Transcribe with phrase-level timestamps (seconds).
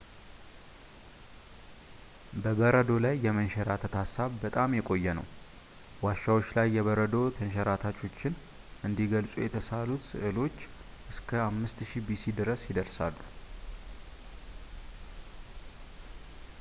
[2.43, 5.27] በበረዶ ላይ የመንሸራተት ሐሳብ በጣም የቆየ ነው
[6.05, 8.39] ዋሻዎች ላይ የበረዶ ተንሸራታቾችን
[8.89, 10.57] እንዲገልጹ የተሰሳሉት ስዕሎች
[11.13, 13.15] እስከ 5000ቢሲ ድረስ ይደርሳሉ